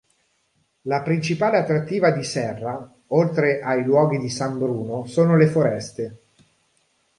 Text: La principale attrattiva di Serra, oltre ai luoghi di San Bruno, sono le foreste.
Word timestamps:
La 0.85 1.03
principale 1.03 1.59
attrattiva 1.59 2.09
di 2.09 2.23
Serra, 2.23 2.91
oltre 3.09 3.61
ai 3.61 3.83
luoghi 3.83 4.17
di 4.17 4.29
San 4.31 4.57
Bruno, 4.57 5.05
sono 5.05 5.37
le 5.37 5.45
foreste. 5.45 6.17